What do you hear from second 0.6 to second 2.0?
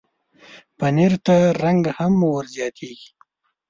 پنېر ته رنګ